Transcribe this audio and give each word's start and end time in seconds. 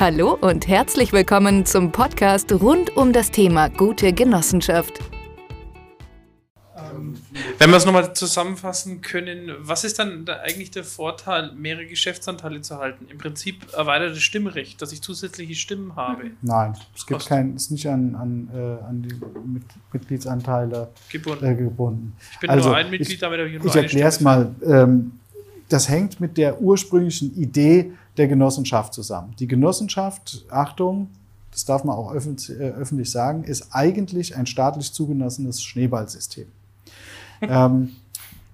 Hallo 0.00 0.32
und 0.40 0.66
herzlich 0.66 1.12
willkommen 1.12 1.66
zum 1.66 1.92
Podcast 1.92 2.50
rund 2.54 2.96
um 2.96 3.12
das 3.12 3.30
Thema 3.30 3.68
gute 3.68 4.14
Genossenschaft. 4.14 4.98
Wenn 7.58 7.68
wir 7.68 7.76
es 7.76 7.84
nochmal 7.84 8.14
zusammenfassen 8.14 9.02
können, 9.02 9.50
was 9.58 9.84
ist 9.84 9.98
dann 9.98 10.24
da 10.24 10.38
eigentlich 10.40 10.70
der 10.70 10.84
Vorteil, 10.84 11.52
mehrere 11.52 11.84
Geschäftsanteile 11.84 12.62
zu 12.62 12.78
halten? 12.78 13.08
Im 13.10 13.18
Prinzip 13.18 13.74
erweitertes 13.74 14.22
Stimmrecht, 14.22 14.80
dass 14.80 14.90
ich 14.92 15.02
zusätzliche 15.02 15.54
Stimmen 15.54 15.94
habe. 15.96 16.30
Nein, 16.40 16.72
es 16.96 17.06
gibt 17.06 17.26
kein, 17.26 17.54
ist 17.54 17.70
nicht 17.70 17.86
an, 17.86 18.14
an, 18.14 18.48
äh, 18.54 18.82
an 18.82 19.02
die 19.02 19.14
Mit 19.52 19.64
Mitgliedsanteile 19.92 20.88
gebunden. 21.10 21.44
Äh, 21.44 21.54
gebunden. 21.56 22.16
Ich 22.32 22.38
bin 22.38 22.48
also, 22.48 22.70
nur 22.70 22.78
ein 22.78 22.88
Mitglied, 22.88 23.12
ich, 23.12 23.18
damit 23.18 23.38
habe 23.38 23.50
ich 23.50 23.58
nur 23.58 23.66
Ich 23.66 23.76
erkläre 23.76 24.08
es 24.08 24.20
mal. 24.22 24.54
Ähm, 24.64 25.19
das 25.72 25.88
hängt 25.88 26.20
mit 26.20 26.36
der 26.36 26.60
ursprünglichen 26.60 27.34
Idee 27.34 27.92
der 28.16 28.28
Genossenschaft 28.28 28.92
zusammen. 28.92 29.34
Die 29.38 29.46
Genossenschaft, 29.46 30.44
Achtung, 30.50 31.08
das 31.52 31.64
darf 31.64 31.84
man 31.84 31.96
auch 31.96 32.12
öffentlich, 32.12 32.58
äh, 32.60 33.10
sagen, 33.10 33.44
ist 33.44 33.68
eigentlich 33.72 34.36
ein 34.36 34.46
staatlich 34.46 34.92
zugelassenes 34.92 35.62
Schneeballsystem. 35.62 36.46
ähm, 37.40 37.90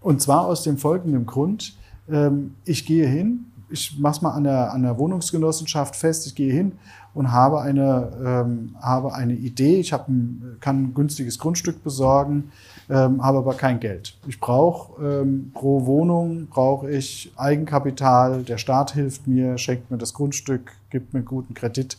und 0.00 0.22
zwar 0.22 0.46
aus 0.46 0.62
dem 0.62 0.78
folgenden 0.78 1.26
Grund. 1.26 1.76
Ähm, 2.08 2.54
ich 2.64 2.86
gehe 2.86 3.06
hin, 3.06 3.46
ich 3.70 3.98
mache 3.98 4.16
es 4.16 4.22
mal 4.22 4.30
an 4.30 4.44
der, 4.44 4.72
an 4.72 4.82
der 4.82 4.98
Wohnungsgenossenschaft 4.98 5.96
fest, 5.96 6.26
ich 6.26 6.34
gehe 6.34 6.52
hin 6.52 6.72
und 7.14 7.32
habe 7.32 7.60
eine, 7.60 8.12
ähm, 8.24 8.76
habe 8.80 9.14
eine 9.14 9.34
Idee, 9.34 9.80
ich 9.80 9.92
hab 9.92 10.08
ein, 10.08 10.56
kann 10.60 10.82
ein 10.82 10.94
günstiges 10.94 11.38
Grundstück 11.38 11.82
besorgen, 11.82 12.52
ähm, 12.88 13.22
habe 13.22 13.38
aber 13.38 13.54
kein 13.54 13.80
Geld. 13.80 14.16
Ich 14.26 14.40
brauche 14.40 15.02
ähm, 15.02 15.50
pro 15.54 15.86
Wohnung 15.86 16.46
brauche 16.46 16.90
ich 16.90 17.32
Eigenkapital, 17.36 18.42
der 18.42 18.58
Staat 18.58 18.92
hilft 18.92 19.26
mir, 19.26 19.58
schenkt 19.58 19.90
mir 19.90 19.98
das 19.98 20.14
Grundstück, 20.14 20.72
gibt 20.90 21.12
mir 21.12 21.20
einen 21.20 21.26
guten 21.26 21.54
Kredit. 21.54 21.96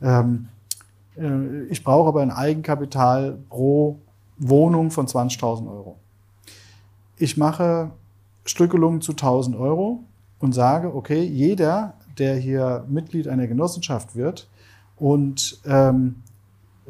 Ähm, 0.00 0.48
äh, 1.16 1.64
ich 1.64 1.82
brauche 1.84 2.08
aber 2.08 2.22
ein 2.22 2.30
Eigenkapital 2.30 3.38
pro 3.48 3.98
Wohnung 4.38 4.90
von 4.90 5.06
20.000 5.06 5.70
Euro. 5.70 5.96
Ich 7.16 7.36
mache 7.36 7.90
Stückelungen 8.44 9.00
zu 9.00 9.12
1000 9.12 9.56
Euro 9.56 10.00
und 10.42 10.52
sage, 10.52 10.94
okay, 10.94 11.22
jeder, 11.22 11.94
der 12.18 12.36
hier 12.36 12.84
Mitglied 12.88 13.28
einer 13.28 13.46
Genossenschaft 13.46 14.16
wird 14.16 14.48
und 14.96 15.60
ähm, 15.64 16.16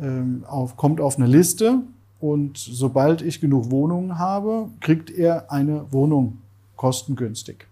ähm, 0.01 0.45
auf, 0.49 0.77
kommt 0.77 1.01
auf 1.01 1.19
eine 1.19 1.27
Liste 1.27 1.83
und 2.19 2.57
sobald 2.57 3.21
ich 3.21 3.41
genug 3.41 3.71
Wohnungen 3.71 4.19
habe, 4.19 4.69
kriegt 4.81 5.11
er 5.11 5.53
eine 5.53 5.93
Wohnung 5.93 6.39
kostengünstig 6.77 7.67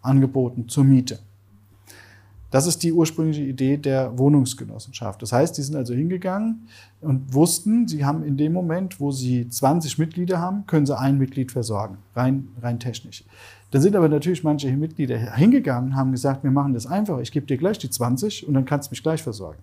angeboten 0.00 0.66
zur 0.68 0.84
Miete. 0.84 1.18
Das 2.50 2.66
ist 2.66 2.82
die 2.82 2.92
ursprüngliche 2.92 3.42
Idee 3.42 3.76
der 3.76 4.16
Wohnungsgenossenschaft. 4.18 5.20
Das 5.20 5.32
heißt, 5.32 5.58
die 5.58 5.62
sind 5.62 5.76
also 5.76 5.92
hingegangen 5.92 6.68
und 7.00 7.34
wussten, 7.34 7.86
sie 7.86 8.04
haben 8.04 8.22
in 8.24 8.36
dem 8.36 8.54
Moment, 8.54 9.00
wo 9.00 9.10
sie 9.10 9.48
20 9.48 9.98
Mitglieder 9.98 10.40
haben, 10.40 10.66
können 10.66 10.86
sie 10.86 10.98
ein 10.98 11.18
Mitglied 11.18 11.52
versorgen, 11.52 11.98
rein, 12.16 12.48
rein 12.62 12.80
technisch. 12.80 13.24
Da 13.70 13.80
sind 13.80 13.94
aber 13.96 14.08
natürlich 14.08 14.44
manche 14.44 14.74
Mitglieder 14.74 15.18
hingegangen, 15.34 15.94
haben 15.94 16.12
gesagt, 16.12 16.42
wir 16.42 16.50
machen 16.50 16.72
das 16.72 16.86
einfach, 16.86 17.18
ich 17.20 17.32
gebe 17.32 17.46
dir 17.46 17.58
gleich 17.58 17.78
die 17.78 17.90
20 17.90 18.48
und 18.48 18.54
dann 18.54 18.64
kannst 18.64 18.88
du 18.88 18.92
mich 18.92 19.02
gleich 19.02 19.22
versorgen. 19.22 19.60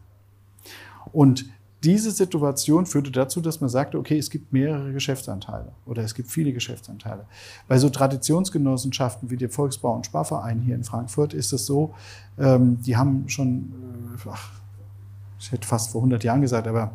Und 1.11 1.45
diese 1.83 2.11
Situation 2.11 2.85
führte 2.85 3.11
dazu, 3.11 3.41
dass 3.41 3.61
man 3.61 3.69
sagte, 3.69 3.99
okay, 3.99 4.17
es 4.17 4.29
gibt 4.29 4.51
mehrere 4.51 4.91
Geschäftsanteile 4.91 5.71
oder 5.85 6.03
es 6.03 6.15
gibt 6.15 6.31
viele 6.31 6.51
Geschäftsanteile. 6.51 7.25
Bei 7.67 7.77
so 7.77 7.89
Traditionsgenossenschaften 7.89 9.29
wie 9.29 9.37
dem 9.37 9.51
Volksbau- 9.51 9.95
und 9.95 10.05
Sparverein 10.05 10.61
hier 10.61 10.75
in 10.75 10.83
Frankfurt 10.83 11.33
ist 11.33 11.53
es 11.53 11.65
so, 11.65 11.93
ähm, 12.39 12.81
die 12.81 12.97
haben 12.97 13.29
schon, 13.29 13.73
äh, 14.15 14.29
ach, 14.29 14.51
ich 15.39 15.51
hätte 15.51 15.67
fast 15.67 15.91
vor 15.91 16.01
100 16.01 16.23
Jahren 16.23 16.41
gesagt, 16.41 16.67
aber 16.67 16.93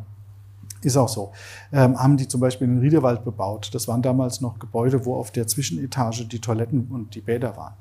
ist 0.83 0.97
auch 0.97 1.09
so. 1.09 1.31
Ähm, 1.71 1.97
haben 1.97 2.17
die 2.17 2.27
zum 2.27 2.41
Beispiel 2.41 2.67
den 2.67 2.79
Riederwald 2.79 3.23
bebaut. 3.23 3.69
Das 3.73 3.87
waren 3.87 4.01
damals 4.01 4.41
noch 4.41 4.57
Gebäude, 4.57 5.05
wo 5.05 5.15
auf 5.15 5.31
der 5.31 5.47
Zwischenetage 5.47 6.25
die 6.25 6.39
Toiletten 6.39 6.87
und 6.89 7.13
die 7.13 7.21
Bäder 7.21 7.55
waren. 7.55 7.73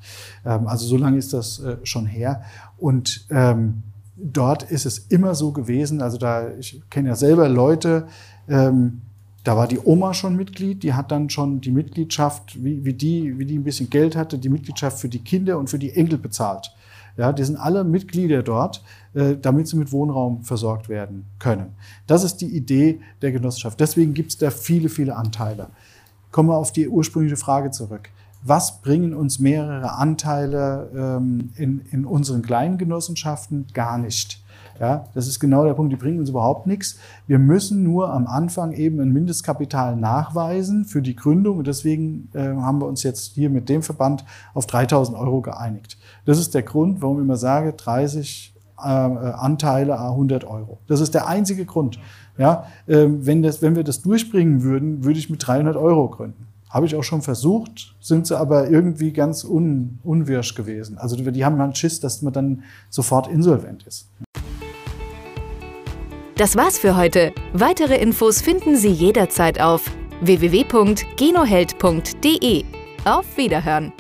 Ähm, 0.45 0.67
also 0.67 0.87
so 0.87 0.97
lange 0.97 1.17
ist 1.17 1.33
das 1.33 1.61
äh, 1.61 1.79
schon 1.83 2.07
her. 2.07 2.43
Und 2.77 3.27
ähm, 3.31 3.83
dort 4.23 4.63
ist 4.65 4.87
es 4.87 4.99
immer 4.99 5.35
so 5.35 5.53
gewesen, 5.53 6.03
also 6.03 6.19
da, 6.19 6.51
ich 6.59 6.81
kenne 6.91 7.11
ja 7.11 7.17
selber 7.17 7.49
Leute, 7.49 8.07
ähm, 8.49 9.03
da 9.45 9.57
war 9.57 9.67
die 9.67 9.79
Oma 9.83 10.13
schon 10.13 10.37
Mitglied, 10.37 10.83
die 10.83 10.93
hat 10.93 11.11
dann 11.11 11.31
schon 11.31 11.61
die 11.61 11.71
Mitgliedschaft, 11.71 12.63
wie, 12.63 12.85
wie, 12.85 12.93
die, 12.93 13.39
wie 13.39 13.47
die 13.47 13.59
ein 13.59 13.65
bisschen 13.65 13.89
Geld 13.89 14.17
hatte, 14.17 14.39
die 14.39 14.51
Mitgliedschaft 14.51 14.99
für 14.99 15.09
die 15.09 15.21
Kinder 15.21 15.59
und 15.59 15.71
für 15.71 15.79
die 15.79 15.93
Enkel 15.93 16.19
bezahlt. 16.19 16.73
Ja, 17.17 17.33
die 17.33 17.45
sind 17.45 17.57
alle 17.57 17.85
Mitglieder 17.85 18.43
dort, 18.43 18.83
äh, 19.15 19.37
damit 19.37 19.69
sie 19.69 19.77
mit 19.77 19.93
Wohnraum 19.93 20.43
versorgt 20.43 20.89
werden 20.89 21.27
können. 21.39 21.75
Das 22.07 22.23
ist 22.23 22.37
die 22.37 22.55
Idee 22.55 23.01
der 23.23 23.33
Genossenschaft. 23.33 23.81
Deswegen 23.81 24.15
gibt 24.15 24.31
es 24.31 24.39
da 24.39 24.51
viele, 24.51 24.89
viele 24.89 25.17
Anteile. 25.17 25.69
Kommen 26.31 26.51
wir 26.51 26.57
auf 26.57 26.73
die 26.73 26.89
ursprüngliche 26.89 27.37
Frage 27.37 27.71
zurück 27.71 28.11
was 28.43 28.81
bringen 28.81 29.15
uns 29.15 29.39
mehrere 29.39 29.97
Anteile 29.97 30.91
ähm, 30.95 31.51
in, 31.57 31.81
in 31.91 32.05
unseren 32.05 32.43
kleinen 32.43 32.79
Genossenschaften? 32.79 33.67
Gar 33.75 33.99
nicht. 33.99 34.43
Ja, 34.81 35.05
das 35.13 35.29
ist 35.29 35.41
genau 35.41 35.65
der 35.65 35.75
Punkt, 35.75 35.93
die 35.93 35.97
bringen 35.97 36.21
uns 36.21 36.31
überhaupt 36.31 36.67
nichts. 36.67 36.99
Wir 37.27 37.39
müssen 37.39 37.83
nur 37.83 38.11
am 38.15 38.27
Anfang 38.27 38.73
eben 38.73 38.99
ein 39.01 39.13
Mindestkapital 39.13 39.95
nachweisen 39.95 40.87
für 40.87 41.03
die 41.03 41.15
Gründung 41.15 41.59
und 41.59 41.67
deswegen 41.67 42.31
äh, 42.33 42.41
haben 42.41 42.81
wir 42.81 42.87
uns 42.87 43.03
jetzt 43.03 43.35
hier 43.35 43.51
mit 43.51 43.69
dem 43.69 43.83
Verband 43.83 44.25
auf 44.55 44.67
3000 44.67 45.19
Euro 45.19 45.43
geeinigt. 45.43 45.99
Das 46.25 46.39
ist 46.39 46.55
der 46.55 46.63
Grund, 46.63 47.03
warum 47.03 47.19
ich 47.19 47.25
immer 47.25 47.37
sage, 47.37 47.75
30 47.75 48.55
äh, 48.79 48.83
Anteile 48.83 50.01
100 50.01 50.45
Euro. 50.45 50.79
Das 50.87 51.01
ist 51.01 51.13
der 51.13 51.29
einzige 51.29 51.67
Grund. 51.67 51.99
Ja, 52.39 52.65
äh, 52.87 53.05
wenn, 53.07 53.43
das, 53.43 53.61
wenn 53.61 53.77
wir 53.77 53.85
das 53.85 54.01
durchbringen 54.01 54.63
würden, 54.63 55.05
würde 55.05 55.19
ich 55.19 55.29
mit 55.29 55.47
300 55.47 55.77
Euro 55.77 56.09
gründen. 56.09 56.47
Habe 56.71 56.87
ich 56.87 56.95
auch 56.95 57.03
schon 57.03 57.21
versucht, 57.21 57.97
sind 58.01 58.29
sie 58.29 58.39
aber 58.39 58.71
irgendwie 58.71 59.13
ganz 59.13 59.45
un, 59.45 59.99
unwirsch 60.05 60.55
gewesen. 60.55 60.99
Also 60.99 61.17
die 61.17 61.45
haben 61.45 61.61
einen 61.61 61.75
Schiss, 61.75 61.99
dass 61.99 62.23
man 62.23 62.33
dann 62.33 62.63
sofort 62.89 63.27
insolvent 63.27 63.83
ist. 63.87 64.09
Das 66.37 66.55
war's 66.57 66.79
für 66.79 66.97
heute. 66.97 67.33
Weitere 67.53 68.01
Infos 68.01 68.41
finden 68.41 68.77
Sie 68.77 68.89
jederzeit 68.89 69.61
auf 69.61 69.83
www.genoheld.de. 70.23 72.65
Auf 73.05 73.37
Wiederhören! 73.37 73.93